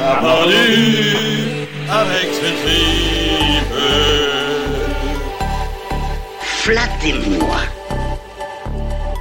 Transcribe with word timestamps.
On 0.00 0.02
a 0.02 0.20
vendu 0.20 1.66
avec 1.90 2.32
ce 2.32 2.46
tripe. 2.62 3.74
Flattez-moi. 6.40 7.56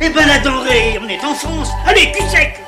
Eh 0.02 0.10
ben 0.10 0.26
la 0.26 0.40
denrée, 0.40 0.98
on 1.04 1.10
est 1.10 1.22
en 1.26 1.34
France. 1.34 1.70
Allez, 1.86 2.14
cul 2.14 2.24
sec. 2.30 2.64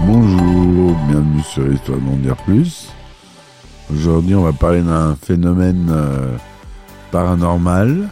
Bonjour, 0.00 0.96
bienvenue 1.08 1.42
sur 1.44 1.72
Histoire 1.72 1.98
d'en 1.98 2.16
dire 2.16 2.36
plus. 2.38 2.88
Aujourd'hui, 3.92 4.34
on 4.34 4.42
va 4.42 4.52
parler 4.52 4.82
d'un 4.82 5.14
phénomène 5.14 5.88
euh, 5.90 6.36
paranormal, 7.12 8.08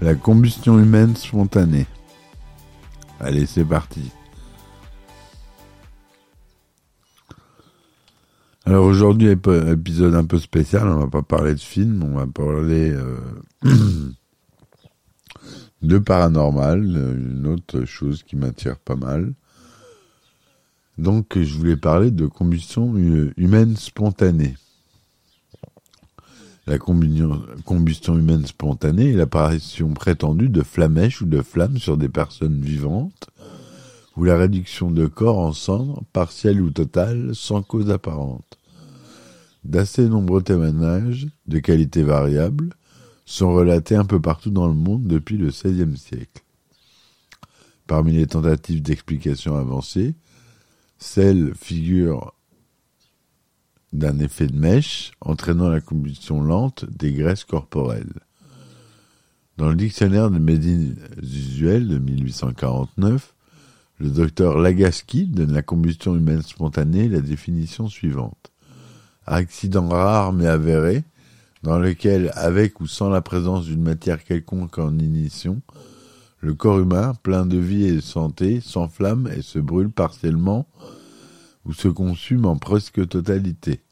la 0.00 0.14
combustion 0.14 0.78
humaine 0.78 1.14
spontanée. 1.16 1.86
Allez, 3.20 3.44
c'est 3.44 3.64
parti. 3.64 4.10
Alors 8.68 8.84
aujourd'hui, 8.84 9.28
épisode 9.28 10.14
un 10.14 10.26
peu 10.26 10.38
spécial, 10.38 10.86
on 10.86 10.98
va 10.98 11.06
pas 11.06 11.22
parler 11.22 11.54
de 11.54 11.58
film, 11.58 12.02
on 12.02 12.18
va 12.18 12.26
parler 12.26 12.90
euh, 12.90 13.16
de 15.82 15.96
paranormal, 15.96 16.84
euh, 16.94 17.16
une 17.16 17.46
autre 17.46 17.86
chose 17.86 18.22
qui 18.22 18.36
m'attire 18.36 18.76
pas 18.76 18.94
mal. 18.96 19.32
Donc, 20.98 21.38
je 21.38 21.56
voulais 21.56 21.78
parler 21.78 22.10
de 22.10 22.26
combustion 22.26 22.94
hu- 22.94 23.32
humaine 23.38 23.74
spontanée. 23.74 24.54
La 26.66 26.76
combustion, 26.78 27.40
combustion 27.64 28.18
humaine 28.18 28.44
spontanée 28.44 29.12
est 29.12 29.16
l'apparition 29.16 29.94
prétendue 29.94 30.50
de 30.50 30.62
flamèches 30.62 31.22
ou 31.22 31.26
de 31.26 31.40
flammes 31.40 31.78
sur 31.78 31.96
des 31.96 32.10
personnes 32.10 32.60
vivantes, 32.60 33.30
ou 34.18 34.24
la 34.24 34.36
réduction 34.36 34.90
de 34.90 35.06
corps 35.06 35.38
en 35.38 35.54
cendres, 35.54 36.02
partielle 36.12 36.60
ou 36.60 36.68
totale, 36.68 37.30
sans 37.34 37.62
cause 37.62 37.88
apparente. 37.90 38.57
D'assez 39.64 40.08
nombreux 40.08 40.42
témoignages, 40.42 41.26
de 41.46 41.58
qualité 41.58 42.02
variable, 42.02 42.70
sont 43.24 43.52
relatés 43.52 43.94
un 43.94 44.04
peu 44.04 44.20
partout 44.20 44.50
dans 44.50 44.66
le 44.66 44.74
monde 44.74 45.06
depuis 45.06 45.36
le 45.36 45.48
XVIe 45.48 45.96
siècle. 45.96 46.42
Parmi 47.86 48.12
les 48.12 48.26
tentatives 48.26 48.82
d'explication 48.82 49.56
avancées, 49.56 50.14
celle 50.98 51.54
figure 51.54 52.34
d'un 53.92 54.18
effet 54.18 54.46
de 54.46 54.56
mèche 54.56 55.12
entraînant 55.20 55.68
la 55.68 55.80
combustion 55.80 56.42
lente 56.42 56.84
des 56.90 57.12
graisses 57.12 57.44
corporelles. 57.44 58.20
Dans 59.56 59.70
le 59.70 59.76
dictionnaire 59.76 60.30
de 60.30 60.38
médecine 60.38 60.96
usuelle 61.22 61.88
de 61.88 61.98
1849, 61.98 63.34
le 63.98 64.10
docteur 64.10 64.58
Lagaski 64.58 65.26
donne 65.26 65.52
la 65.52 65.62
combustion 65.62 66.14
humaine 66.14 66.42
spontanée 66.42 67.08
la 67.08 67.20
définition 67.20 67.88
suivante. 67.88 68.52
Accident 69.30 69.86
rare 69.90 70.32
mais 70.32 70.46
avéré, 70.46 71.04
dans 71.62 71.78
lequel, 71.78 72.32
avec 72.34 72.80
ou 72.80 72.86
sans 72.86 73.10
la 73.10 73.20
présence 73.20 73.66
d'une 73.66 73.82
matière 73.82 74.24
quelconque 74.24 74.78
en 74.78 74.98
ignition, 74.98 75.60
le 76.40 76.54
corps 76.54 76.78
humain, 76.78 77.12
plein 77.22 77.44
de 77.44 77.58
vie 77.58 77.84
et 77.84 77.96
de 77.96 78.00
santé, 78.00 78.62
s'enflamme 78.62 79.28
et 79.36 79.42
se 79.42 79.58
brûle 79.58 79.90
partiellement 79.90 80.66
ou 81.66 81.74
se 81.74 81.88
consume 81.88 82.46
en 82.46 82.56
presque 82.56 83.06
totalité. 83.06 83.82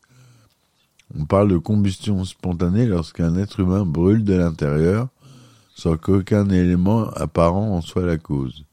On 1.14 1.26
parle 1.26 1.48
de 1.48 1.58
combustion 1.58 2.24
spontanée 2.24 2.86
lorsqu'un 2.86 3.36
être 3.36 3.60
humain 3.60 3.84
brûle 3.84 4.24
de 4.24 4.34
l'intérieur 4.34 5.08
sans 5.74 5.98
qu'aucun 5.98 6.48
élément 6.48 7.10
apparent 7.10 7.76
en 7.76 7.82
soit 7.82 8.06
la 8.06 8.16
cause. 8.16 8.64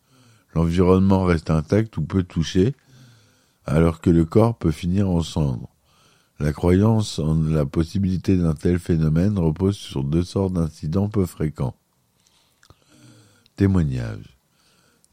L'environnement 0.55 1.25
reste 1.25 1.49
intact 1.49 1.97
ou 1.97 2.03
peu 2.03 2.23
touché, 2.23 2.73
alors 3.65 3.99
que 3.99 4.09
le 4.09 4.23
corps 4.23 4.57
peut 4.57 4.71
finir 4.71 5.09
en 5.09 5.21
cendres. 5.21 5.72
La 6.39 6.51
croyance 6.51 7.19
en 7.19 7.35
la 7.41 7.65
possibilité 7.65 8.35
d'un 8.35 8.53
tel 8.53 8.79
phénomène 8.79 9.37
repose 9.37 9.77
sur 9.77 10.03
deux 10.03 10.23
sortes 10.23 10.53
d'incidents 10.53 11.09
peu 11.09 11.25
fréquents. 11.25 11.75
Témoignages. 13.55 14.37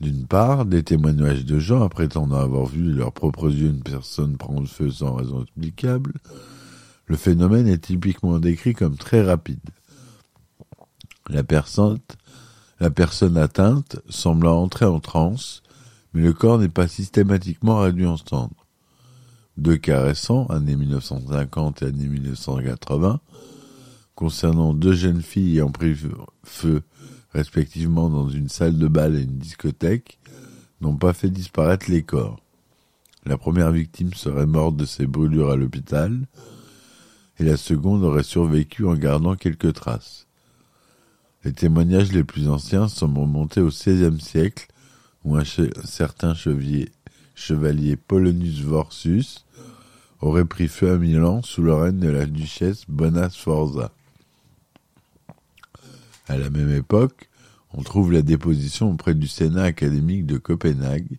D'une 0.01 0.27
part, 0.27 0.65
des 0.65 0.83
témoignages 0.83 1.45
de 1.45 1.59
gens 1.59 1.87
prétendant 1.91 2.37
avoir 2.37 2.65
vu 2.65 2.87
de 2.87 2.95
leurs 2.95 3.13
propres 3.13 3.51
yeux 3.51 3.69
une 3.69 3.83
personne 3.83 4.39
prendre 4.39 4.67
feu 4.67 4.91
sans 4.91 5.15
raison 5.15 5.43
explicable. 5.43 6.15
Le 7.05 7.17
phénomène 7.17 7.69
est 7.69 7.85
typiquement 7.85 8.39
décrit 8.39 8.73
comme 8.73 8.97
très 8.97 9.23
rapide. 9.23 9.61
La 11.29 11.45
personne, 11.45 11.99
atteinte 13.37 14.01
semble 14.09 14.47
entrer 14.47 14.87
en 14.87 15.01
transe, 15.01 15.63
mais 16.15 16.23
le 16.23 16.33
corps 16.33 16.59
n'est 16.59 16.71
pas 16.71 16.89
systématiquement 16.89 17.81
réduit 17.81 18.07
en 18.07 18.17
cendres. 18.17 18.60
Deux 19.61 19.77
cas 19.77 20.01
récents, 20.01 20.47
années 20.47 20.75
1950 20.75 21.83
et 21.83 21.85
années 21.85 22.07
1980, 22.09 23.21
concernant 24.15 24.73
deux 24.73 24.95
jeunes 24.95 25.21
filles 25.21 25.57
ayant 25.57 25.71
pris 25.71 25.95
feu 26.45 26.81
respectivement 27.35 28.09
dans 28.09 28.31
une 28.31 28.49
salle 28.49 28.79
de 28.79 28.89
bal 28.89 29.17
et 29.17 29.21
une 29.21 29.37
discothèque, 29.37 30.19
n'ont 30.81 30.97
pas 30.97 31.13
fait 31.13 31.29
disparaître 31.29 31.91
les 31.91 32.03
corps. 32.03 32.41
La 33.27 33.37
première 33.37 33.71
victime 33.71 34.15
serait 34.15 34.47
morte 34.47 34.79
de 34.79 34.87
ses 34.87 35.07
brûlures 35.07 35.51
à 35.51 35.57
l'hôpital, 35.57 36.27
et 37.39 37.45
la 37.45 37.59
seconde 37.59 38.03
aurait 38.03 38.23
survécu 38.23 38.87
en 38.87 38.95
gardant 38.95 39.37
quelques 39.37 39.75
traces. 39.75 40.27
Les 41.45 41.53
témoignages 41.53 42.13
les 42.13 42.25
plus 42.25 42.49
anciens 42.49 42.89
sont 42.89 43.13
remontés 43.13 43.61
au 43.61 43.69
XVIe 43.69 44.23
siècle, 44.23 44.69
où 45.23 45.37
un 45.37 45.45
certain 45.85 46.33
chevalier, 46.33 46.89
chevalier 47.41 47.97
Polonius 47.97 48.61
Vorsus 48.61 49.47
aurait 50.21 50.45
pris 50.45 50.69
feu 50.69 50.93
à 50.93 50.99
Milan 50.99 51.41
sous 51.43 51.63
le 51.63 51.75
règne 51.75 51.99
de 51.99 52.11
la 52.11 52.27
duchesse 52.27 52.83
Bona 52.87 53.31
Sforza. 53.31 53.91
À 56.29 56.37
la 56.37 56.51
même 56.51 56.71
époque, 56.71 57.31
on 57.73 57.83
trouve 57.83 58.13
la 58.13 58.23
déposition 58.23 58.93
auprès 58.93 59.15
du 59.15 59.27
Sénat 59.27 59.63
académique 59.63 60.27
de 60.27 60.37
Copenhague 60.37 61.19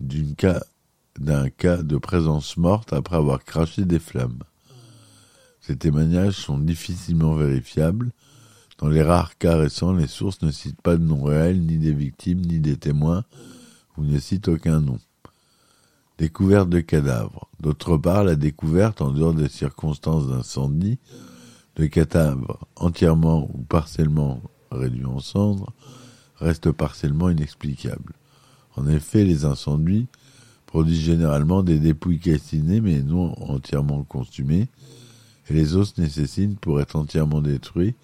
d'une 0.00 0.34
cas, 0.34 0.60
d'un 1.18 1.48
cas 1.50 1.82
de 1.82 1.96
présence 1.98 2.56
morte 2.56 2.92
après 2.92 3.16
avoir 3.16 3.44
craché 3.44 3.84
des 3.84 4.00
flammes. 4.00 4.42
Ces 5.60 5.76
témoignages 5.76 6.34
sont 6.34 6.58
difficilement 6.58 7.34
vérifiables. 7.34 8.10
Dans 8.78 8.88
les 8.88 9.02
rares 9.02 9.38
cas 9.38 9.56
récents, 9.56 9.92
les 9.92 10.08
sources 10.08 10.42
ne 10.42 10.50
citent 10.50 10.82
pas 10.82 10.96
de 10.96 11.04
nom 11.04 11.22
réel, 11.22 11.60
ni 11.60 11.78
des 11.78 11.94
victimes, 11.94 12.40
ni 12.40 12.58
des 12.58 12.76
témoins, 12.76 13.24
ou 13.96 14.04
ne 14.04 14.18
citent 14.18 14.48
aucun 14.48 14.80
nom. 14.80 14.98
Découverte 16.18 16.68
de 16.68 16.80
cadavres. 16.80 17.48
D'autre 17.58 17.96
part, 17.96 18.22
la 18.22 18.36
découverte, 18.36 19.02
en 19.02 19.10
dehors 19.10 19.34
des 19.34 19.48
circonstances 19.48 20.28
d'incendie, 20.28 20.98
de 21.74 21.86
cadavres 21.86 22.68
entièrement 22.76 23.50
ou 23.52 23.62
partiellement 23.62 24.40
réduits 24.70 25.06
en 25.06 25.18
cendres 25.18 25.72
reste 26.36 26.70
partiellement 26.70 27.30
inexplicable. 27.30 28.12
En 28.76 28.86
effet, 28.86 29.24
les 29.24 29.44
incendies 29.44 30.06
produisent 30.66 31.00
généralement 31.00 31.62
des 31.62 31.80
dépouilles 31.80 32.20
calcinées 32.20 32.80
mais 32.80 33.02
non 33.02 33.34
entièrement 33.42 34.04
consumées, 34.04 34.68
et 35.48 35.54
les 35.54 35.74
os 35.74 35.98
nécessitent, 35.98 36.60
pour 36.60 36.80
être 36.80 36.96
entièrement 36.96 37.40
détruits, 37.40 37.94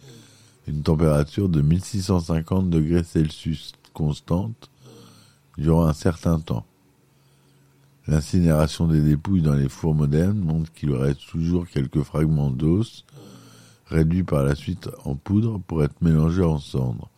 une 0.66 0.82
température 0.82 1.48
de 1.48 1.62
1650 1.62 2.70
degrés 2.70 3.04
Celsius 3.04 3.72
constante 3.94 4.68
durant 5.56 5.86
un 5.86 5.92
certain 5.92 6.38
temps. 6.38 6.66
L'incinération 8.06 8.86
des 8.86 9.02
dépouilles 9.02 9.42
dans 9.42 9.54
les 9.54 9.68
fours 9.68 9.94
modernes 9.94 10.38
montre 10.38 10.72
qu'il 10.72 10.92
reste 10.92 11.26
toujours 11.28 11.68
quelques 11.68 12.02
fragments 12.02 12.50
d'os 12.50 13.04
réduits 13.86 14.22
par 14.22 14.44
la 14.44 14.54
suite 14.54 14.88
en 15.04 15.16
poudre 15.16 15.60
pour 15.66 15.84
être 15.84 16.00
mélangés 16.00 16.42
en 16.42 16.58
cendres. 16.58 17.10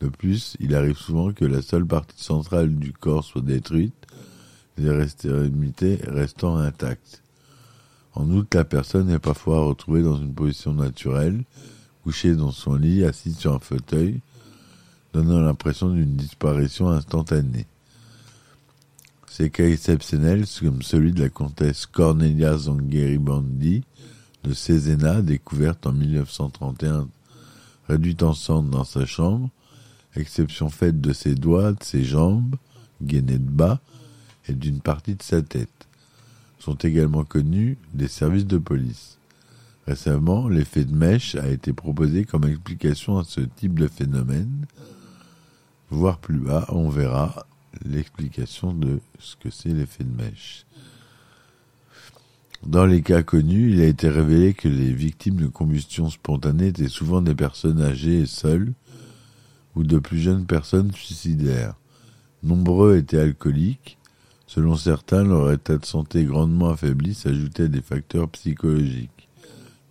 De 0.00 0.08
plus, 0.08 0.56
il 0.60 0.74
arrive 0.74 0.96
souvent 0.96 1.32
que 1.32 1.44
la 1.44 1.62
seule 1.62 1.86
partie 1.86 2.22
centrale 2.22 2.74
du 2.74 2.92
corps 2.92 3.24
soit 3.24 3.42
détruite, 3.42 4.06
les 4.76 5.02
extrémités 5.02 5.98
restant 6.06 6.56
intactes. 6.56 7.22
En 8.14 8.30
outre, 8.30 8.56
la 8.56 8.64
personne 8.64 9.10
est 9.10 9.18
parfois 9.18 9.64
retrouvée 9.64 10.02
dans 10.02 10.16
une 10.16 10.34
position 10.34 10.72
naturelle, 10.72 11.44
couchée 12.02 12.34
dans 12.34 12.52
son 12.52 12.74
lit, 12.74 13.04
assise 13.04 13.36
sur 13.36 13.54
un 13.54 13.58
fauteuil, 13.58 14.20
donnant 15.12 15.40
l'impression 15.40 15.92
d'une 15.92 16.16
disparition 16.16 16.88
instantanée. 16.88 17.66
Ces 19.38 19.50
cas 19.50 19.68
exceptionnels, 19.68 20.46
comme 20.60 20.82
celui 20.82 21.12
de 21.12 21.22
la 21.22 21.28
comtesse 21.28 21.86
Cornelia 21.86 22.58
Zangheribandy 22.58 23.84
de 24.42 24.52
Cesena, 24.52 25.22
découverte 25.22 25.86
en 25.86 25.92
1931, 25.92 27.06
réduite 27.86 28.24
en 28.24 28.32
cendres 28.32 28.68
dans 28.68 28.82
sa 28.82 29.06
chambre, 29.06 29.48
exception 30.16 30.70
faite 30.70 31.00
de 31.00 31.12
ses 31.12 31.36
doigts, 31.36 31.70
de 31.70 31.84
ses 31.84 32.02
jambes, 32.02 32.56
gainés 33.00 33.38
de 33.38 33.48
bas, 33.48 33.78
et 34.48 34.54
d'une 34.54 34.80
partie 34.80 35.14
de 35.14 35.22
sa 35.22 35.40
tête, 35.40 35.86
sont 36.58 36.74
également 36.74 37.22
connus 37.22 37.78
des 37.94 38.08
services 38.08 38.46
de 38.46 38.58
police. 38.58 39.18
Récemment, 39.86 40.48
l'effet 40.48 40.84
de 40.84 40.96
mèche 40.96 41.36
a 41.36 41.46
été 41.46 41.72
proposé 41.72 42.24
comme 42.24 42.42
explication 42.42 43.18
à 43.18 43.24
ce 43.24 43.42
type 43.42 43.78
de 43.78 43.86
phénomène. 43.86 44.66
Voir 45.90 46.18
plus 46.18 46.40
bas, 46.40 46.66
on 46.70 46.88
verra 46.88 47.46
l'explication 47.84 48.72
de 48.72 49.00
ce 49.18 49.36
que 49.36 49.50
c'est 49.50 49.68
l'effet 49.70 50.04
de 50.04 50.14
mèche. 50.14 50.66
Dans 52.66 52.86
les 52.86 53.02
cas 53.02 53.22
connus, 53.22 53.72
il 53.72 53.80
a 53.80 53.86
été 53.86 54.08
révélé 54.08 54.52
que 54.52 54.68
les 54.68 54.92
victimes 54.92 55.36
de 55.36 55.46
combustion 55.46 56.10
spontanée 56.10 56.68
étaient 56.68 56.88
souvent 56.88 57.22
des 57.22 57.34
personnes 57.34 57.80
âgées 57.80 58.20
et 58.20 58.26
seules, 58.26 58.72
ou 59.76 59.84
de 59.84 59.98
plus 59.98 60.18
jeunes 60.18 60.44
personnes 60.44 60.90
suicidaires. 60.92 61.74
Nombreux 62.42 62.96
étaient 62.96 63.20
alcooliques. 63.20 63.96
Selon 64.46 64.76
certains, 64.76 65.24
leur 65.24 65.52
état 65.52 65.76
de 65.76 65.84
santé 65.84 66.24
grandement 66.24 66.70
affaibli 66.70 67.14
s'ajoutait 67.14 67.64
à 67.64 67.68
des 67.68 67.82
facteurs 67.82 68.28
psychologiques, 68.30 69.28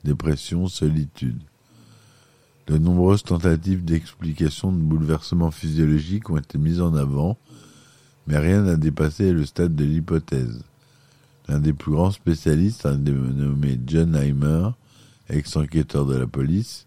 dépression, 0.03 0.67
solitude. 0.67 1.41
De 2.67 2.77
nombreuses 2.77 3.23
tentatives 3.23 3.85
d'explication 3.85 4.73
de 4.73 4.77
bouleversements 4.77 5.51
physiologiques 5.51 6.29
ont 6.29 6.37
été 6.37 6.57
mises 6.57 6.81
en 6.81 6.95
avant, 6.95 7.37
mais 8.27 8.37
rien 8.37 8.63
n'a 8.63 8.75
dépassé 8.75 9.31
le 9.31 9.45
stade 9.45 9.75
de 9.75 9.85
l'hypothèse. 9.85 10.61
L'un 11.47 11.59
des 11.59 11.73
plus 11.73 11.93
grands 11.93 12.11
spécialistes, 12.11 12.85
un 12.85 12.97
nommé 12.97 13.79
John 13.87 14.15
Heimer, 14.15 14.69
ex-enquêteur 15.29 16.05
de 16.05 16.15
la 16.15 16.27
police, 16.27 16.85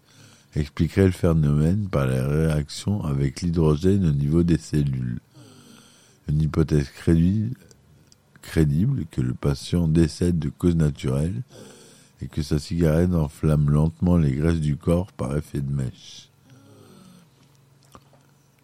expliquerait 0.55 1.05
le 1.05 1.11
phénomène 1.11 1.87
par 1.89 2.05
la 2.05 2.27
réaction 2.27 3.03
avec 3.03 3.41
l'hydrogène 3.41 4.07
au 4.07 4.11
niveau 4.11 4.43
des 4.43 4.57
cellules. 4.57 5.19
Une 6.29 6.41
hypothèse 6.41 6.89
crédible 6.89 7.55
que 9.09 9.21
le 9.21 9.33
patient 9.33 9.87
décède 9.87 10.37
de 10.37 10.49
cause 10.49 10.75
naturelle 10.75 11.41
et 12.21 12.27
que 12.27 12.43
sa 12.43 12.59
cigarette 12.59 13.15
enflamme 13.15 13.69
lentement 13.69 14.17
les 14.17 14.33
graisses 14.33 14.61
du 14.61 14.77
corps 14.77 15.11
par 15.13 15.35
effet 15.35 15.61
de 15.61 15.71
mèche. 15.71 16.30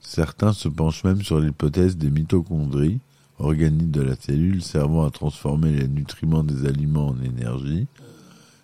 Certains 0.08 0.54
se 0.54 0.70
penchent 0.70 1.04
même 1.04 1.22
sur 1.22 1.42
l'hypothèse 1.42 1.98
des 1.98 2.10
mitochondries, 2.10 3.02
organiques 3.40 3.92
de 3.92 4.02
la 4.02 4.16
cellule 4.16 4.64
servant 4.64 5.06
à 5.06 5.12
transformer 5.12 5.70
les 5.70 5.90
nutriments 5.90 6.46
des 6.46 6.66
aliments 6.66 7.10
en 7.10 7.22
énergie, 7.22 7.88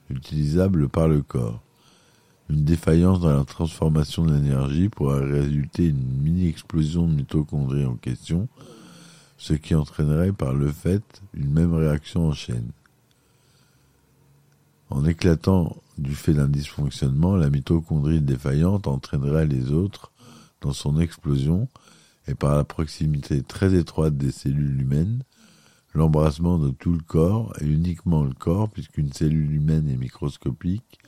utilisable 0.10 0.88
par 0.88 1.10
le 1.10 1.22
corps. 1.22 1.62
Une 2.50 2.64
défaillance 2.64 3.20
dans 3.20 3.38
la 3.38 3.44
transformation 3.44 4.24
de 4.26 4.34
l'énergie 4.34 4.88
pourrait 4.88 5.30
résulter 5.30 5.88
une 5.88 6.22
mini-explosion 6.24 7.08
de 7.08 7.14
mitochondries 7.14 7.86
en 7.86 7.96
question, 7.96 8.48
ce 9.38 9.54
qui 9.54 9.76
entraînerait 9.76 10.32
par 10.32 10.54
le 10.54 10.72
fait 10.72 11.04
une 11.34 11.52
même 11.52 11.74
réaction 11.74 12.30
en 12.30 12.34
chaîne. 12.34 12.72
En 14.90 15.04
éclatant 15.06 15.76
du 15.98 16.16
fait 16.16 16.34
d'un 16.34 16.48
dysfonctionnement, 16.48 17.36
la 17.36 17.50
mitochondrie 17.50 18.22
défaillante 18.22 18.88
entraînerait 18.88 19.46
les 19.46 19.74
autres 19.74 20.13
dans 20.64 20.74
son 20.74 21.00
explosion 21.00 21.68
et 22.28 22.36
par 22.36 22.56
la 22.56 22.64
proximité 22.64 23.44
très 23.44 23.76
étroite 23.76 24.18
des 24.18 24.32
cellules 24.32 24.82
humaines, 24.82 25.24
l'embrasement 25.94 26.58
de 26.58 26.72
tout 26.72 26.94
le 26.94 27.04
corps 27.04 27.54
et 27.62 27.66
uniquement 27.66 28.24
le 28.24 28.34
corps 28.34 28.70
puisqu'une 28.70 29.12
cellule 29.12 29.54
humaine 29.54 29.90
est 29.90 29.98
microscopique. 29.98 31.00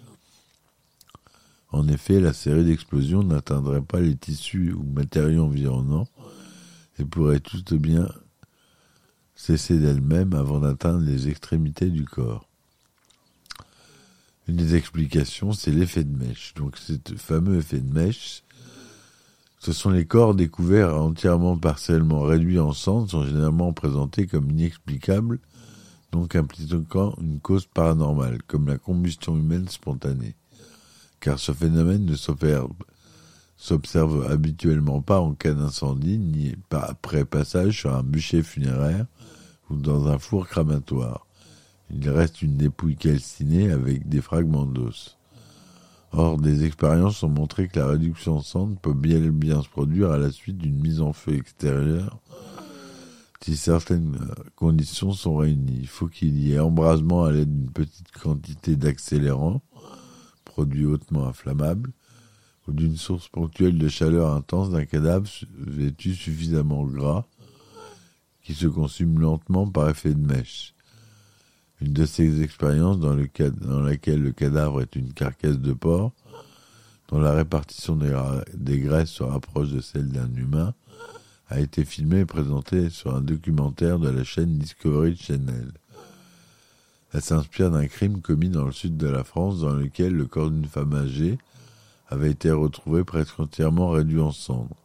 En 1.71 1.87
effet, 1.87 2.19
la 2.19 2.33
série 2.33 2.65
d'explosions 2.65 3.23
n'atteindrait 3.23 3.81
pas 3.81 3.99
les 3.99 4.15
tissus 4.15 4.73
ou 4.73 4.83
matériaux 4.83 5.45
environnants 5.45 6.07
et 6.99 7.05
pourrait 7.05 7.39
tout 7.39 7.63
bien 7.79 8.07
cesser 9.35 9.79
d'elle-même 9.79 10.33
avant 10.33 10.59
d'atteindre 10.59 11.03
les 11.05 11.29
extrémités 11.29 11.89
du 11.89 12.05
corps. 12.05 12.47
Une 14.47 14.57
des 14.57 14.75
explications, 14.75 15.53
c'est 15.53 15.71
l'effet 15.71 16.03
de 16.03 16.15
mèche. 16.15 16.53
Donc, 16.53 16.77
ce 16.77 16.93
fameux 17.17 17.57
effet 17.57 17.79
de 17.79 17.91
mèche, 17.91 18.43
ce 19.65 19.73
sont 19.73 19.89
les 19.89 20.05
corps 20.05 20.35
découverts 20.35 20.95
entièrement 20.95 21.57
partiellement 21.57 22.21
réduits 22.21 22.59
en 22.59 22.71
cendres, 22.71 23.09
sont 23.09 23.25
généralement 23.25 23.73
présentés 23.73 24.27
comme 24.27 24.51
inexplicables, 24.51 25.39
donc 26.11 26.35
impliquant 26.35 27.15
une 27.19 27.39
cause 27.39 27.65
paranormale, 27.65 28.43
comme 28.45 28.67
la 28.67 28.77
combustion 28.77 29.35
humaine 29.35 29.67
spontanée. 29.67 30.35
Car 31.19 31.39
ce 31.39 31.51
phénomène 31.51 32.05
ne 32.05 32.15
s'observe 33.57 34.27
habituellement 34.29 35.01
pas 35.01 35.19
en 35.19 35.33
cas 35.33 35.53
d'incendie, 35.53 36.19
ni 36.19 36.53
après 36.69 37.25
passage 37.25 37.79
sur 37.79 37.95
un 37.95 38.03
bûcher 38.03 38.43
funéraire 38.43 39.07
ou 39.71 39.77
dans 39.77 40.07
un 40.09 40.19
four 40.19 40.47
cramatoire. 40.47 41.25
Il 41.89 42.07
reste 42.11 42.43
une 42.43 42.55
dépouille 42.55 42.97
calcinée 42.97 43.71
avec 43.71 44.07
des 44.07 44.21
fragments 44.21 44.67
d'os. 44.67 45.17
Or, 46.17 46.37
des 46.37 46.63
expériences 46.63 47.23
ont 47.23 47.29
montré 47.29 47.67
que 47.67 47.77
la 47.77 47.87
réduction 47.87 48.37
en 48.37 48.41
cendres 48.41 48.79
peut 48.79 48.93
bien, 48.93 49.19
se 49.61 49.67
produire 49.67 50.11
à 50.11 50.17
la 50.17 50.31
suite 50.31 50.57
d'une 50.57 50.79
mise 50.79 51.01
en 51.01 51.11
feu 51.11 51.35
extérieure 51.35 52.19
si 53.41 53.57
certaines 53.57 54.17
conditions 54.55 55.11
sont 55.11 55.35
réunies. 55.35 55.77
Il 55.81 55.87
faut 55.87 56.07
qu'il 56.07 56.39
y 56.39 56.53
ait 56.53 56.59
embrasement 56.59 57.25
à 57.25 57.31
l'aide 57.31 57.53
d'une 57.53 57.69
petite 57.69 58.11
quantité 58.11 58.75
d'accélérant, 58.75 59.61
produit 60.45 60.85
hautement 60.85 61.27
inflammable, 61.27 61.91
ou 62.67 62.71
d'une 62.71 62.95
source 62.95 63.27
ponctuelle 63.27 63.77
de 63.77 63.87
chaleur 63.87 64.33
intense 64.33 64.71
d'un 64.71 64.85
cadavre 64.85 65.29
vêtu 65.59 66.15
suffisamment 66.15 66.85
gras 66.85 67.25
qui 68.41 68.53
se 68.53 68.67
consume 68.67 69.19
lentement 69.19 69.67
par 69.67 69.89
effet 69.89 70.13
de 70.13 70.25
mèche. 70.25 70.74
Une 71.81 71.93
de 71.93 72.05
ces 72.05 72.41
expériences 72.41 72.99
dans, 72.99 73.13
le 73.13 73.27
dans 73.61 73.81
laquelle 73.81 74.21
le 74.21 74.31
cadavre 74.31 74.81
est 74.81 74.95
une 74.95 75.13
carcasse 75.13 75.59
de 75.59 75.73
porc, 75.73 76.11
dont 77.09 77.19
la 77.19 77.33
répartition 77.33 77.95
des, 77.95 78.17
des 78.53 78.79
graisses 78.79 79.09
se 79.09 79.23
rapproche 79.23 79.69
de 79.69 79.81
celle 79.81 80.07
d'un 80.07 80.33
humain, 80.35 80.73
a 81.49 81.59
été 81.59 81.85
filmée 81.85 82.21
et 82.21 82.25
présentée 82.25 82.89
sur 82.89 83.15
un 83.15 83.21
documentaire 83.21 83.99
de 83.99 84.09
la 84.09 84.23
chaîne 84.23 84.57
Discovery 84.57 85.15
Channel. 85.15 85.71
Elle 87.13 87.21
s'inspire 87.21 87.71
d'un 87.71 87.87
crime 87.87 88.21
commis 88.21 88.49
dans 88.49 88.65
le 88.65 88.71
sud 88.71 88.97
de 88.97 89.07
la 89.07 89.23
France 89.23 89.61
dans 89.61 89.73
lequel 89.73 90.13
le 90.13 90.25
corps 90.25 90.49
d'une 90.49 90.65
femme 90.65 90.93
âgée 90.93 91.37
avait 92.09 92.31
été 92.31 92.51
retrouvé 92.51 93.03
presque 93.03 93.39
entièrement 93.39 93.89
réduit 93.89 94.19
en 94.19 94.31
cendres. 94.31 94.75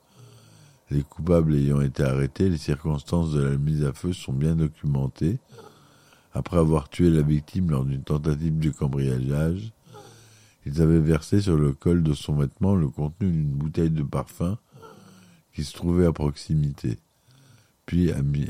Les 0.91 1.03
coupables 1.03 1.55
ayant 1.55 1.81
été 1.81 2.03
arrêtés, 2.03 2.49
les 2.49 2.59
circonstances 2.59 3.33
de 3.33 3.41
la 3.41 3.57
mise 3.57 3.85
à 3.85 3.93
feu 3.93 4.13
sont 4.13 4.33
bien 4.33 4.57
documentées, 4.57 5.39
après 6.33 6.59
avoir 6.59 6.89
tué 6.89 7.11
la 7.11 7.23
victime 7.23 7.71
lors 7.71 7.85
d'une 7.85 8.03
tentative 8.03 8.59
de 8.59 8.71
cambriolage, 8.71 9.73
ils 10.67 10.83
avaient 10.83 11.01
versé 11.01 11.41
sur 11.41 11.57
le 11.57 11.73
col 11.73 12.03
de 12.03 12.13
son 12.13 12.37
vêtement 12.37 12.75
le 12.75 12.89
contenu 12.89 13.31
d'une 13.31 13.51
bouteille 13.51 13.91
de 13.91 14.03
parfum 14.03 14.59
qui 15.53 15.65
se 15.65 15.73
trouvait 15.73 16.07
à 16.07 16.13
proximité, 16.13 16.99
puis 17.87 18.13
a 18.13 18.23
mis, 18.23 18.49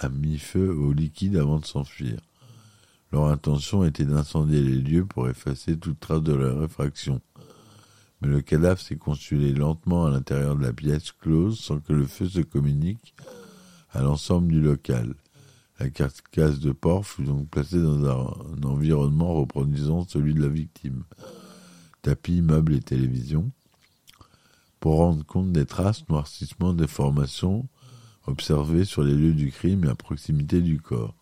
a 0.00 0.08
mis 0.08 0.38
feu 0.38 0.70
au 0.74 0.92
liquide 0.92 1.36
avant 1.36 1.58
de 1.58 1.64
s'enfuir. 1.64 2.18
Leur 3.12 3.26
intention 3.26 3.84
était 3.84 4.04
d'incendier 4.04 4.60
les 4.60 4.76
lieux 4.76 5.04
pour 5.04 5.28
effacer 5.28 5.76
toute 5.76 5.98
trace 5.98 6.22
de 6.22 6.34
leur 6.34 6.60
réfraction. 6.60 7.20
Mais 8.20 8.28
le 8.28 8.40
cadavre 8.40 8.80
s'est 8.80 8.96
consulé 8.96 9.52
lentement 9.52 10.06
à 10.06 10.10
l'intérieur 10.10 10.54
de 10.54 10.62
la 10.62 10.72
pièce 10.72 11.10
close 11.12 11.58
sans 11.58 11.80
que 11.80 11.92
le 11.92 12.06
feu 12.06 12.28
se 12.28 12.40
communique 12.40 13.14
à 13.92 14.02
l'ensemble 14.02 14.48
du 14.48 14.60
local. 14.60 15.14
La 15.80 15.88
carcasse 15.88 16.60
de 16.60 16.72
porc 16.72 17.06
fut 17.06 17.22
donc 17.22 17.48
placée 17.48 17.80
dans 17.80 18.04
un, 18.04 18.62
environnement 18.64 19.32
reproduisant 19.32 20.06
celui 20.06 20.34
de 20.34 20.42
la 20.42 20.48
victime. 20.48 21.04
Tapis, 22.02 22.42
meubles 22.42 22.74
et 22.74 22.80
télévision. 22.80 23.50
Pour 24.78 24.98
rendre 24.98 25.24
compte 25.24 25.52
des 25.52 25.64
traces, 25.64 26.06
noircissements, 26.10 26.74
déformations 26.74 27.66
observées 28.26 28.84
sur 28.84 29.02
les 29.02 29.14
lieux 29.14 29.32
du 29.32 29.50
crime 29.50 29.86
et 29.86 29.88
à 29.88 29.94
proximité 29.94 30.60
du 30.60 30.78
corps. 30.78 31.14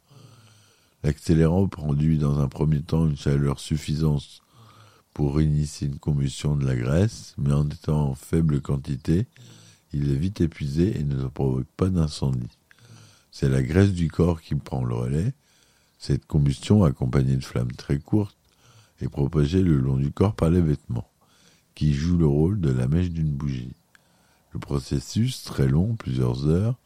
L'accélérant 1.04 1.68
produit 1.68 2.18
dans 2.18 2.40
un 2.40 2.48
premier 2.48 2.82
temps 2.82 3.06
une 3.08 3.16
chaleur 3.16 3.60
suffisante 3.60 4.40
pour 5.14 5.40
initier 5.40 5.86
une 5.86 6.00
combustion 6.00 6.56
de 6.56 6.66
la 6.66 6.74
graisse, 6.74 7.36
mais 7.38 7.52
en 7.52 7.68
étant 7.68 8.08
en 8.08 8.14
faible 8.16 8.60
quantité, 8.60 9.28
il 9.92 10.10
est 10.10 10.16
vite 10.16 10.40
épuisé 10.40 10.98
et 10.98 11.04
ne 11.04 11.28
provoque 11.28 11.68
pas 11.76 11.90
d'incendie. 11.90 12.57
C'est 13.30 13.48
la 13.48 13.62
graisse 13.62 13.92
du 13.92 14.10
corps 14.10 14.40
qui 14.40 14.54
prend 14.54 14.84
le 14.84 14.94
relais. 14.94 15.32
Cette 15.98 16.26
combustion, 16.26 16.84
accompagnée 16.84 17.36
de 17.36 17.44
flammes 17.44 17.72
très 17.72 17.98
courtes, 17.98 18.36
est 19.00 19.08
propagée 19.08 19.62
le 19.62 19.76
long 19.76 19.96
du 19.96 20.10
corps 20.10 20.34
par 20.34 20.50
les 20.50 20.60
vêtements, 20.60 21.10
qui 21.74 21.92
jouent 21.92 22.18
le 22.18 22.26
rôle 22.26 22.60
de 22.60 22.70
la 22.70 22.88
mèche 22.88 23.10
d'une 23.10 23.30
bougie. 23.30 23.74
Le 24.52 24.58
processus, 24.58 25.42
très 25.42 25.68
long, 25.68 25.94
plusieurs 25.94 26.46
heures, 26.46 26.76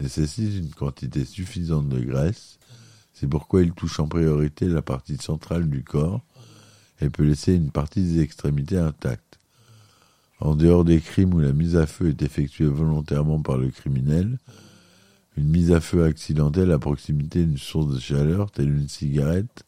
nécessite 0.00 0.54
une 0.56 0.70
quantité 0.70 1.24
suffisante 1.24 1.88
de 1.88 2.00
graisse. 2.00 2.58
C'est 3.12 3.28
pourquoi 3.28 3.62
il 3.62 3.72
touche 3.72 4.00
en 4.00 4.08
priorité 4.08 4.66
la 4.66 4.82
partie 4.82 5.16
centrale 5.18 5.68
du 5.68 5.84
corps 5.84 6.22
et 7.00 7.10
peut 7.10 7.24
laisser 7.24 7.54
une 7.54 7.70
partie 7.70 8.02
des 8.02 8.20
extrémités 8.20 8.78
intactes. 8.78 9.38
En 10.40 10.56
dehors 10.56 10.84
des 10.84 11.00
crimes 11.00 11.34
où 11.34 11.40
la 11.40 11.52
mise 11.52 11.76
à 11.76 11.86
feu 11.86 12.08
est 12.08 12.22
effectuée 12.22 12.66
volontairement 12.66 13.40
par 13.40 13.56
le 13.56 13.70
criminel, 13.70 14.38
une 15.36 15.48
mise 15.48 15.72
à 15.72 15.80
feu 15.80 16.04
accidentelle 16.04 16.70
à 16.72 16.78
proximité 16.78 17.44
d'une 17.44 17.58
source 17.58 17.92
de 17.92 17.98
chaleur, 17.98 18.50
telle 18.50 18.70
une 18.70 18.88
cigarette 18.88 19.64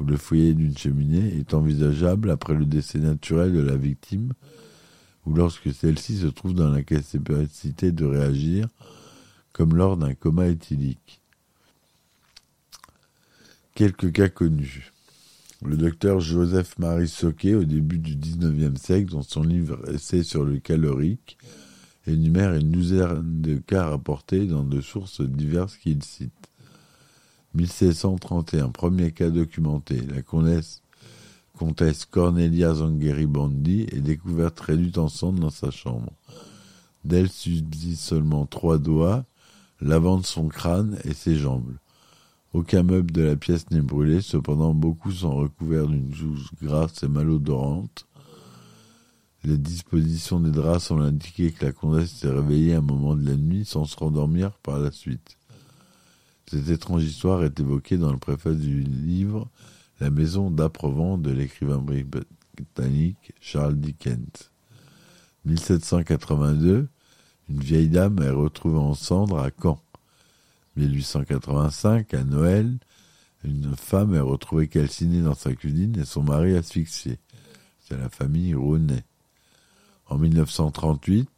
ou 0.00 0.04
le 0.04 0.16
foyer 0.16 0.54
d'une 0.54 0.76
cheminée, 0.76 1.38
est 1.38 1.54
envisageable 1.54 2.30
après 2.30 2.54
le 2.54 2.66
décès 2.66 2.98
naturel 2.98 3.52
de 3.52 3.60
la 3.60 3.76
victime 3.76 4.32
ou 5.26 5.34
lorsque 5.34 5.72
celle-ci 5.72 6.18
se 6.18 6.26
trouve 6.26 6.54
dans 6.54 6.70
la 6.70 6.82
capacité 6.82 7.92
de 7.92 8.04
réagir, 8.04 8.68
comme 9.52 9.74
lors 9.74 9.96
d'un 9.96 10.14
coma 10.14 10.48
éthylique. 10.48 11.20
Quelques 13.74 14.12
cas 14.12 14.28
connus. 14.28 14.92
Le 15.64 15.76
docteur 15.76 16.20
Joseph-Marie 16.20 17.08
Soquet, 17.08 17.54
au 17.54 17.64
début 17.64 17.98
du 17.98 18.16
XIXe 18.16 18.80
siècle, 18.80 19.12
dans 19.12 19.22
son 19.22 19.42
livre 19.42 19.80
Essai 19.90 20.22
sur 20.22 20.44
le 20.44 20.58
calorique, 20.58 21.38
énumère 22.06 22.54
une 22.54 22.70
douzaine 22.70 23.40
de 23.40 23.56
cas 23.56 23.88
rapportés 23.90 24.46
dans 24.46 24.64
de 24.64 24.80
sources 24.80 25.20
diverses 25.20 25.76
qu'il 25.76 26.02
cite. 26.02 26.32
1731, 27.54 28.70
premier 28.70 29.12
cas 29.12 29.30
documenté, 29.30 30.00
la 30.12 30.22
comtesse, 30.22 30.82
comtesse 31.56 32.04
Cornelia 32.04 32.74
Zangheri-Bondi 32.74 33.86
est 33.92 34.00
découverte 34.00 34.58
réduite 34.60 34.98
en 34.98 35.08
cendres 35.08 35.40
dans 35.40 35.50
sa 35.50 35.70
chambre. 35.70 36.12
D'elle 37.04 37.30
subsistent 37.30 38.02
seulement 38.02 38.46
trois 38.46 38.78
doigts, 38.78 39.24
lavant 39.80 40.22
son 40.22 40.48
crâne 40.48 40.98
et 41.04 41.14
ses 41.14 41.36
jambes. 41.36 41.74
Aucun 42.54 42.82
meuble 42.82 43.12
de 43.12 43.22
la 43.22 43.36
pièce 43.36 43.70
n'est 43.70 43.80
brûlé, 43.80 44.20
cependant 44.20 44.74
beaucoup 44.74 45.12
sont 45.12 45.34
recouverts 45.34 45.88
d'une 45.88 46.14
jousse 46.14 46.50
grasse 46.62 47.02
et 47.02 47.08
malodorante. 47.08 48.06
Les 49.44 49.58
dispositions 49.58 50.40
des 50.40 50.50
draps 50.50 50.84
semblent 50.84 51.02
indiquer 51.02 51.52
que 51.52 51.66
la 51.66 51.72
comtesse 51.72 52.12
s'est 52.12 52.30
réveillée 52.30 52.74
à 52.74 52.78
un 52.78 52.80
moment 52.80 53.14
de 53.14 53.28
la 53.28 53.36
nuit 53.36 53.66
sans 53.66 53.84
se 53.84 53.94
rendormir 53.94 54.52
par 54.62 54.78
la 54.78 54.90
suite. 54.90 55.36
Cette 56.46 56.70
étrange 56.70 57.04
histoire 57.04 57.44
est 57.44 57.60
évoquée 57.60 57.98
dans 57.98 58.10
le 58.10 58.18
préface 58.18 58.56
du 58.56 58.80
livre 58.82 59.50
La 60.00 60.10
maison 60.10 60.50
d'Aprevent 60.50 61.18
de 61.18 61.30
l'écrivain 61.30 61.84
britannique 62.56 63.32
Charles 63.38 63.76
Dickens. 63.76 64.50
1782, 65.44 66.88
une 67.50 67.60
vieille 67.60 67.90
dame 67.90 68.22
est 68.22 68.30
retrouvée 68.30 68.78
en 68.78 68.94
cendres 68.94 69.40
à 69.40 69.50
Caen. 69.62 69.78
1885, 70.76 72.14
à 72.14 72.24
Noël, 72.24 72.78
une 73.44 73.76
femme 73.76 74.14
est 74.14 74.20
retrouvée 74.20 74.68
calcinée 74.68 75.20
dans 75.20 75.34
sa 75.34 75.54
cuisine 75.54 75.98
et 75.98 76.06
son 76.06 76.22
mari 76.22 76.56
asphyxié. 76.56 77.18
C'est 77.80 77.98
la 77.98 78.08
famille 78.08 78.54
Rounet. 78.54 79.04
En 80.06 80.18
1938, 80.18 81.28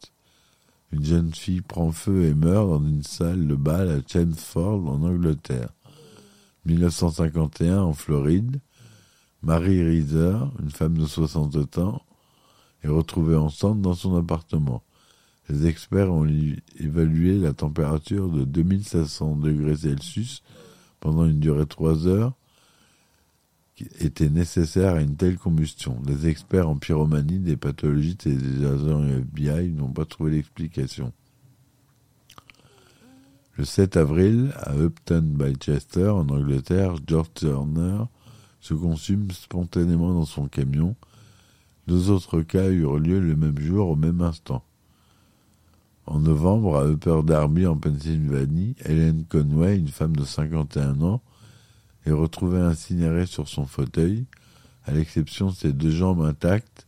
une 0.91 1.05
jeune 1.05 1.33
fille 1.33 1.61
prend 1.61 1.91
feu 1.91 2.25
et 2.25 2.33
meurt 2.33 2.69
dans 2.69 2.83
une 2.83 3.03
salle 3.03 3.47
de 3.47 3.55
bal 3.55 3.89
à 3.89 3.99
Chelmsford, 4.05 4.87
en 4.87 5.03
Angleterre. 5.03 5.69
1951, 6.65 7.81
en 7.81 7.93
Floride, 7.93 8.59
Marie 9.41 9.83
Reiser, 9.83 10.37
une 10.61 10.71
femme 10.71 10.97
de 10.97 11.05
60 11.05 11.77
ans, 11.77 12.01
est 12.83 12.89
retrouvée 12.89 13.35
enceinte 13.35 13.81
dans 13.81 13.93
son 13.93 14.15
appartement. 14.15 14.83
Les 15.49 15.67
experts 15.67 16.11
ont 16.11 16.27
évalué 16.77 17.37
la 17.37 17.53
température 17.53 18.29
de 18.29 18.43
2500 18.43 19.37
degrés 19.37 19.77
Celsius 19.77 20.43
pendant 20.99 21.25
une 21.25 21.39
durée 21.39 21.59
de 21.59 21.63
3 21.65 22.07
heures 22.07 22.36
était 23.99 24.29
nécessaire 24.29 24.95
à 24.95 25.01
une 25.01 25.15
telle 25.15 25.37
combustion. 25.37 26.01
Les 26.05 26.27
experts 26.27 26.69
en 26.69 26.77
pyromanie, 26.77 27.39
des 27.39 27.57
pathologistes 27.57 28.27
et 28.27 28.35
des 28.35 28.65
agents 28.65 29.03
FBI 29.03 29.69
n'ont 29.69 29.91
pas 29.91 30.05
trouvé 30.05 30.31
l'explication. 30.31 31.13
Le 33.57 33.65
7 33.65 33.97
avril, 33.97 34.53
à 34.57 34.75
Upton 34.75 35.33
by 35.35 35.53
en 35.99 36.29
Angleterre, 36.29 36.95
George 37.07 37.33
Turner 37.33 38.03
se 38.59 38.73
consume 38.73 39.31
spontanément 39.31 40.13
dans 40.13 40.25
son 40.25 40.47
camion. 40.47 40.95
Deux 41.87 42.11
autres 42.11 42.41
cas 42.41 42.69
eurent 42.69 42.99
lieu 42.99 43.19
le 43.19 43.35
même 43.35 43.57
jour 43.59 43.89
au 43.89 43.95
même 43.95 44.21
instant. 44.21 44.63
En 46.05 46.19
novembre, 46.19 46.77
à 46.77 46.87
Upper 46.87 47.21
Darby, 47.23 47.65
en 47.65 47.77
Pennsylvanie, 47.77 48.75
Helen 48.85 49.25
Conway, 49.27 49.77
une 49.77 49.87
femme 49.87 50.15
de 50.15 50.23
51 50.23 51.01
ans, 51.01 51.21
est 52.07 52.13
retrouvée 52.13 52.59
incinérée 52.59 53.25
sur 53.25 53.47
son 53.47 53.65
fauteuil, 53.65 54.25
à 54.85 54.91
l'exception 54.91 55.47
de 55.47 55.55
ses 55.55 55.73
deux 55.73 55.91
jambes 55.91 56.21
intactes. 56.21 56.87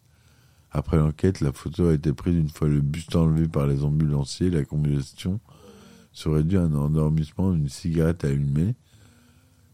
Après 0.71 0.97
l'enquête, 0.97 1.41
la 1.41 1.51
photo 1.51 1.89
a 1.89 1.93
été 1.93 2.13
prise 2.13 2.35
une 2.35 2.49
fois 2.49 2.67
le 2.67 2.81
buste 2.81 3.15
enlevé 3.15 3.47
par 3.47 3.67
les 3.67 3.83
ambulanciers. 3.83 4.49
La 4.49 4.63
combustion 4.63 5.39
serait 6.13 6.43
due 6.43 6.57
à 6.57 6.61
un 6.61 6.73
endormissement 6.73 7.51
d'une 7.51 7.69
cigarette 7.69 8.23
allumée. 8.23 8.75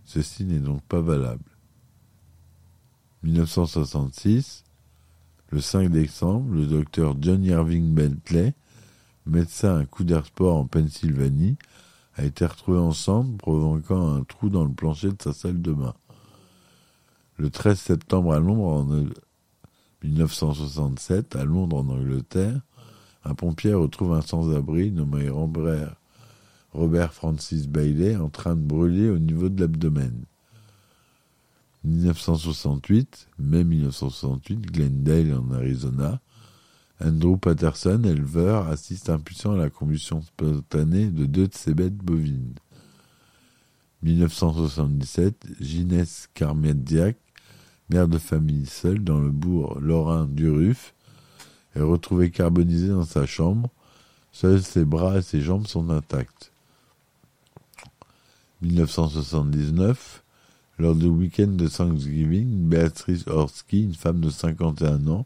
Ceci 0.05 0.45
n'est 0.45 0.59
donc 0.59 0.81
pas 0.83 1.01
valable. 1.01 1.43
1966, 3.23 4.63
le 5.51 5.61
5 5.61 5.89
décembre, 5.89 6.53
le 6.53 6.65
docteur 6.65 7.15
John 7.19 7.43
Irving 7.43 7.93
Bentley, 7.93 8.53
médecin 9.25 9.79
à 9.79 9.85
Couder 9.85 10.21
Sport 10.25 10.57
en 10.57 10.67
Pennsylvanie, 10.67 11.57
a 12.15 12.23
été 12.23 12.45
retrouvé 12.45 12.79
ensemble, 12.79 13.37
provoquant 13.37 14.15
un 14.15 14.23
trou 14.23 14.49
dans 14.49 14.63
le 14.63 14.73
plancher 14.73 15.09
de 15.09 15.21
sa 15.21 15.33
salle 15.33 15.61
de 15.61 15.73
bain. 15.73 15.93
Le 17.37 17.49
13 17.49 17.77
septembre 17.77 18.33
à 18.33 18.39
Londres, 18.39 18.63
en 18.63 18.85
1967, 20.03 21.35
à 21.35 21.43
Londres, 21.43 21.77
en 21.77 21.89
Angleterre, 21.89 22.61
un 23.25 23.33
pompier 23.33 23.73
retrouve 23.73 24.13
un 24.13 24.21
sans-abri 24.21 24.91
nommé 24.91 25.29
Robert, 25.29 25.95
Robert 26.73 27.13
Francis 27.13 27.67
Bailey 27.67 28.15
en 28.15 28.29
train 28.29 28.55
de 28.55 28.61
brûler 28.61 29.09
au 29.09 29.17
niveau 29.17 29.49
de 29.49 29.59
l'abdomen. 29.59 30.25
1968, 31.83 33.29
mai 33.37 33.63
1968, 33.63 34.71
Glendale 34.71 35.33
en 35.33 35.51
Arizona, 35.51 36.19
Andrew 37.03 37.37
Patterson, 37.37 38.01
éleveur, 38.05 38.67
assiste 38.67 39.09
impuissant 39.09 39.53
à 39.53 39.57
la 39.57 39.69
combustion 39.69 40.21
spontanée 40.21 41.07
de 41.07 41.25
deux 41.25 41.47
de 41.47 41.53
ses 41.53 41.73
bêtes 41.73 41.97
bovines. 41.97 42.55
1977, 44.03 45.47
Ginès 45.59 46.29
Carmediac, 46.33 47.17
mère 47.89 48.07
de 48.07 48.17
famille 48.17 48.65
seule 48.65 49.03
dans 49.03 49.19
le 49.19 49.31
bourg 49.31 49.79
lorrain 49.81 50.25
d'Uruf, 50.25 50.93
est 51.75 51.81
retrouvée 51.81 52.31
carbonisée 52.31 52.89
dans 52.89 53.05
sa 53.05 53.25
chambre. 53.25 53.69
Seuls 54.31 54.63
ses 54.63 54.85
bras 54.85 55.17
et 55.17 55.21
ses 55.21 55.41
jambes 55.41 55.67
sont 55.67 55.89
intacts. 55.89 56.51
1979, 58.61 60.23
lors 60.79 60.95
du 60.95 61.07
week-end 61.07 61.47
de 61.47 61.67
Thanksgiving, 61.67 62.67
Béatrice 62.69 63.27
Horsky, 63.27 63.83
une 63.83 63.95
femme 63.95 64.21
de 64.21 64.29
51 64.29 65.07
ans, 65.07 65.25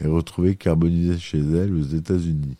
est 0.00 0.06
retrouvée 0.06 0.56
carbonisée 0.56 1.18
chez 1.18 1.38
elle 1.38 1.74
aux 1.74 1.82
États-Unis. 1.82 2.56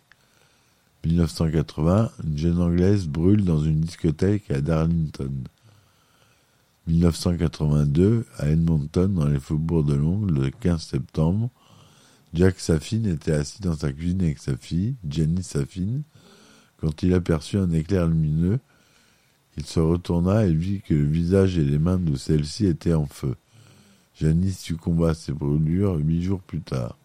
1980, 1.05 2.11
une 2.25 2.37
jeune 2.37 2.61
Anglaise 2.61 3.07
brûle 3.07 3.45
dans 3.45 3.59
une 3.59 3.81
discothèque 3.81 4.51
à 4.51 4.61
Darlington. 4.61 5.31
1982, 6.87 8.25
à 8.37 8.49
Edmonton, 8.49 9.13
dans 9.13 9.27
les 9.27 9.39
faubourgs 9.39 9.85
de 9.85 9.93
Londres, 9.93 10.31
le 10.31 10.49
15 10.49 10.81
septembre, 10.81 11.49
Jack 12.33 12.59
Safin 12.59 13.03
était 13.05 13.33
assis 13.33 13.61
dans 13.61 13.75
sa 13.75 13.91
cuisine 13.91 14.21
avec 14.21 14.37
sa 14.37 14.55
fille, 14.55 14.95
Jenny 15.09 15.43
Safin, 15.43 16.01
quand 16.77 17.03
il 17.03 17.13
aperçut 17.13 17.57
un 17.57 17.71
éclair 17.71 18.07
lumineux. 18.07 18.59
Il 19.57 19.65
se 19.65 19.79
retourna 19.79 20.45
et 20.45 20.53
vit 20.53 20.81
que 20.81 20.93
le 20.93 21.05
visage 21.05 21.57
et 21.57 21.63
les 21.63 21.79
mains 21.79 21.97
de 21.97 22.15
celle-ci 22.15 22.67
étaient 22.67 22.93
en 22.93 23.07
feu. 23.07 23.35
Jenny 24.19 24.51
succomba 24.51 25.09
à 25.09 25.13
ses 25.13 25.31
brûlures 25.31 25.95
huit 25.95 26.21
jours 26.21 26.41
plus 26.41 26.61
tard. 26.61 26.95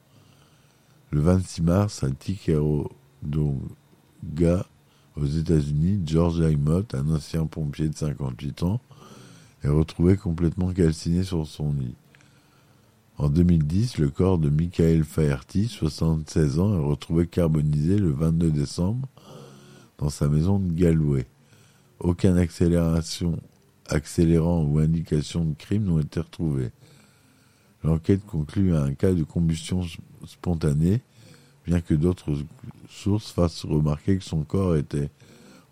Le 1.12 1.21
26 1.21 1.62
mars, 1.62 2.04
à 2.04 2.11
Ticaroga, 2.11 2.88
aux 5.14 5.26
États-Unis, 5.26 6.00
George 6.07 6.40
Aymott, 6.40 6.95
un 6.95 7.11
ancien 7.11 7.45
pompier 7.45 7.90
de 7.90 7.95
58 7.95 8.62
ans, 8.62 8.81
est 9.62 9.69
retrouvé 9.69 10.16
complètement 10.16 10.73
calciné 10.73 11.23
sur 11.23 11.47
son 11.47 11.75
lit. 11.75 11.97
En 13.19 13.28
2010, 13.28 13.99
le 13.99 14.09
corps 14.09 14.38
de 14.38 14.49
Michael 14.49 15.04
Faherty, 15.04 15.69
76 15.69 16.59
ans, 16.59 16.75
est 16.75 16.83
retrouvé 16.83 17.26
carbonisé 17.26 17.99
le 17.99 18.11
22 18.11 18.50
décembre 18.50 19.07
dans 19.99 20.09
sa 20.09 20.28
maison 20.28 20.59
de 20.59 20.73
Galway. 20.73 21.26
Aucune 22.00 22.38
accélération, 22.38 23.38
accélérant 23.87 24.62
ou 24.64 24.78
indication 24.78 25.45
de 25.45 25.54
crime 25.59 25.85
n'ont 25.85 26.00
été 26.00 26.21
retrouvés. 26.21 26.71
L'enquête 27.85 28.25
conclut 28.27 28.75
à 28.77 28.83
un 28.83 28.95
cas 28.95 29.12
de 29.12 29.25
combustion 29.25 29.83
spontanée, 30.27 31.01
bien 31.67 31.81
que 31.81 31.95
d'autres 31.95 32.33
sources 32.89 33.31
fassent 33.31 33.65
remarquer 33.65 34.19
que 34.19 34.25
son 34.25 34.43
corps 34.43 34.77
était 34.77 35.11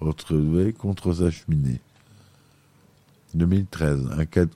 retrouvé 0.00 0.72
contre 0.72 1.12
sa 1.12 1.30
cheminée. 1.30 1.80
2013. 3.34 4.08
Un 4.16 4.24
cas 4.24 4.44
de 4.44 4.50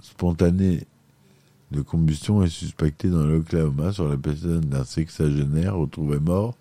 spontané 0.00 0.86
de 1.72 1.80
combustion 1.80 2.42
est 2.42 2.48
suspecté 2.48 3.08
dans 3.08 3.24
l'Oklahoma 3.24 3.92
sur 3.92 4.08
la 4.08 4.16
personne 4.16 4.60
d'un 4.60 4.84
sexagénaire 4.84 5.76
retrouvé 5.76 6.20
mort, 6.20 6.54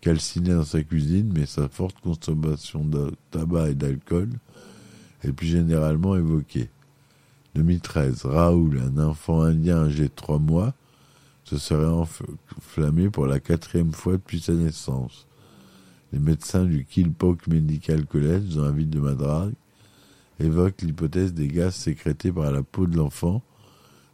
calciné 0.00 0.50
dans 0.50 0.64
sa 0.64 0.82
cuisine, 0.82 1.32
mais 1.34 1.46
sa 1.46 1.68
forte 1.68 1.98
consommation 2.00 2.84
de 2.84 3.12
tabac 3.30 3.70
et 3.70 3.74
d'alcool 3.74 4.28
est 5.22 5.32
plus 5.32 5.46
généralement 5.46 6.14
évoquée. 6.14 6.68
2013. 7.54 8.24
Raoul, 8.24 8.80
un 8.80 8.98
enfant 8.98 9.42
indien 9.42 9.84
âgé 9.84 10.04
de 10.04 10.14
3 10.14 10.38
mois, 10.38 10.74
se 11.44 11.58
serait 11.58 11.86
enflammé 11.86 13.10
pour 13.10 13.26
la 13.26 13.40
quatrième 13.40 13.92
fois 13.92 14.14
depuis 14.14 14.40
sa 14.40 14.54
naissance. 14.54 15.26
Les 16.12 16.18
médecins 16.18 16.64
du 16.64 16.84
Kilpock 16.84 17.46
Medical 17.46 18.06
College, 18.06 18.54
dans 18.54 18.64
la 18.64 18.70
ville 18.70 18.90
de 18.90 19.00
Madras, 19.00 19.48
évoquent 20.40 20.82
l'hypothèse 20.82 21.34
des 21.34 21.48
gaz 21.48 21.74
sécrétés 21.74 22.32
par 22.32 22.50
la 22.50 22.62
peau 22.62 22.86
de 22.86 22.96
l'enfant 22.96 23.42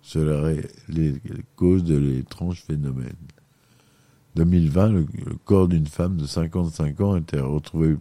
serait 0.02 0.66
les 0.88 1.20
causes 1.56 1.85
de 1.85 1.97
l'étrange 1.97 2.62
phénomène. 2.62 3.14
2020, 4.37 4.88
le, 4.88 5.06
corps 5.44 5.68
d'une 5.68 5.87
femme 5.87 6.16
de 6.16 6.26
55 6.26 7.00
ans 7.00 7.16
était 7.16 7.40
retrouvé 7.40 7.97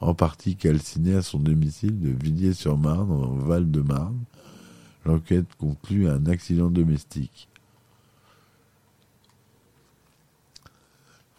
en 0.00 0.14
partie 0.14 0.56
calciné 0.56 1.14
à 1.14 1.22
son 1.22 1.38
domicile 1.38 1.98
de 2.00 2.10
Villiers-sur-Marne, 2.10 3.10
en 3.10 3.34
Val-de-Marne. 3.34 4.18
L'enquête 5.04 5.46
conclut 5.58 6.08
un 6.08 6.26
accident 6.26 6.70
domestique. 6.70 7.48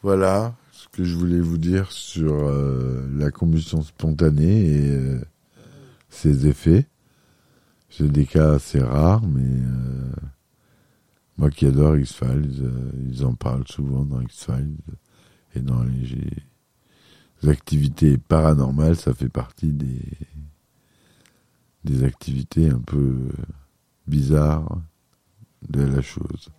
Voilà 0.02 0.56
ce 0.72 0.88
que 0.88 1.04
je 1.04 1.16
voulais 1.16 1.40
vous 1.40 1.60
dire 1.60 1.92
sur 1.92 2.34
euh, 2.34 3.08
la 3.16 3.30
combustion 3.30 3.84
spontanée 3.84 4.66
et 4.66 4.90
euh, 4.90 5.22
ses 6.10 6.48
effets. 6.48 6.88
C'est 7.90 8.12
des 8.12 8.26
cas 8.26 8.54
assez 8.54 8.80
rares, 8.80 9.28
mais 9.28 9.44
euh, 9.44 10.12
moi 11.38 11.52
qui 11.52 11.68
adore 11.68 11.98
X-Files, 11.98 12.72
ils 13.08 13.24
en 13.26 13.36
parlent 13.36 13.68
souvent 13.68 14.04
dans 14.04 14.22
X-Files 14.22 14.78
et 15.54 15.60
dans 15.60 15.84
les, 15.84 17.50
activités 17.50 18.18
paranormales, 18.18 18.96
ça 18.96 19.14
fait 19.14 19.30
partie 19.30 19.72
des, 19.74 20.02
des 21.84 22.04
activités 22.04 22.70
un 22.70 22.80
peu 22.80 23.18
bizarres 24.08 24.82
de 25.70 25.84
la 25.84 26.02
chose. 26.02 26.50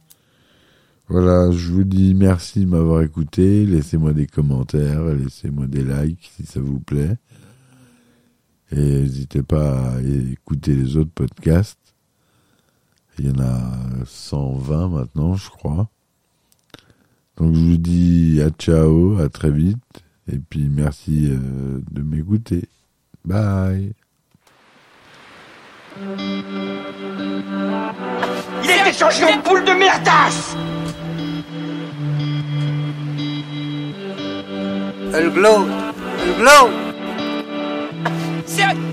Voilà, 1.08 1.50
je 1.50 1.72
vous 1.72 1.84
dis 1.84 2.14
merci 2.14 2.60
de 2.60 2.66
m'avoir 2.70 3.02
écouté. 3.02 3.66
Laissez-moi 3.66 4.12
des 4.12 4.26
commentaires, 4.26 5.04
laissez-moi 5.04 5.66
des 5.66 5.84
likes 5.84 6.30
si 6.36 6.46
ça 6.46 6.60
vous 6.60 6.80
plaît. 6.80 7.16
Et 8.70 8.76
n'hésitez 8.76 9.42
pas 9.42 9.96
à 9.96 10.00
écouter 10.00 10.74
les 10.74 10.96
autres 10.96 11.10
podcasts. 11.10 11.78
Il 13.18 13.26
y 13.26 13.30
en 13.30 13.40
a 13.40 14.04
120 14.06 14.88
maintenant, 14.88 15.34
je 15.34 15.50
crois. 15.50 15.90
Donc 17.36 17.54
je 17.54 17.60
vous 17.60 17.76
dis 17.76 18.40
à 18.40 18.50
ciao, 18.50 19.18
à 19.18 19.28
très 19.28 19.50
vite. 19.50 20.04
Et 20.32 20.38
puis 20.38 20.68
merci 20.68 21.28
euh, 21.30 21.80
de 21.90 22.02
m'écouter. 22.02 22.68
Bye. 23.24 23.92
Il 28.64 28.70
est 28.70 28.98
changé 28.98 29.24
en 29.24 29.38
poule 29.38 29.64
de 29.64 29.72
merdasse 29.72 30.56
Elle 35.14 35.30
glow, 35.30 35.66
elle 36.22 36.34
glow. 36.42 36.70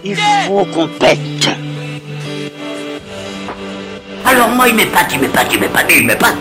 Il 0.04 0.16
faut 0.16 0.66
qu'on 0.66 0.88
pète. 0.88 1.50
Alors 4.26 4.50
moi, 4.50 4.68
il 4.68 4.76
m'épate, 4.76 5.14
il 5.14 5.20
m'épate, 5.20 5.48
il 5.54 5.60
m'épate, 5.60 5.92
il 5.96 6.06
m'épate. 6.06 6.36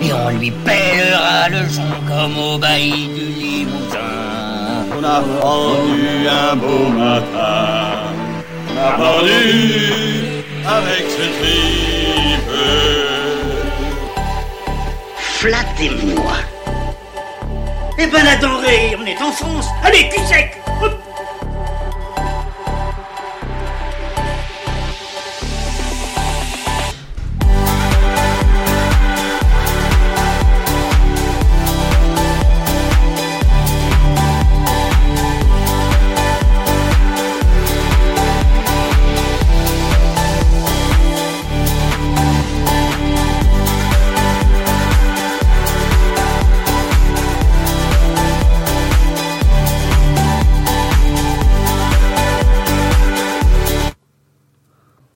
Et 0.00 0.12
on 0.12 0.30
lui 0.30 0.50
pèlera 0.50 1.48
le 1.48 1.68
son 1.68 1.82
comme 2.08 2.38
au 2.38 2.58
bailli 2.58 3.08
du 3.08 3.26
Limousin. 3.40 3.98
On 4.98 5.04
a 5.04 5.20
vendu 5.20 6.28
un 6.28 6.56
beau 6.56 6.88
matin. 6.88 7.81
Vendu 8.82 10.42
avec 10.66 11.04
ce 11.08 11.22
tripe. 11.38 12.50
Flattez-moi. 15.18 16.32
Eh 17.98 18.06
ben 18.06 18.24
la 18.24 18.36
denrée, 18.36 18.96
on 19.00 19.06
est 19.06 19.22
en 19.22 19.30
France. 19.30 19.68
Allez, 19.84 20.08
cul 20.08 20.24
sec 20.26 20.61